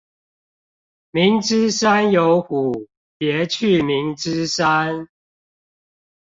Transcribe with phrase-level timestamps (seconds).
[1.11, 2.87] 明知山有虎，
[3.19, 5.07] 別去明知山